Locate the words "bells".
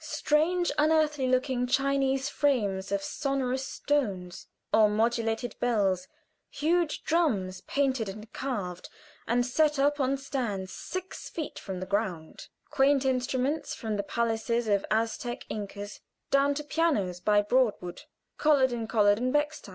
5.59-6.07